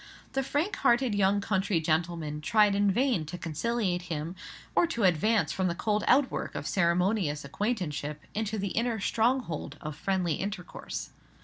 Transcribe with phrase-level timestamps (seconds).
[0.33, 4.35] The frank hearted young country gentleman tried in vain to conciliate him,
[4.75, 9.77] or to advance from the cold out work of ceremonious acquaintanceship into the inner stronghold
[9.79, 11.11] of friendly intercourse.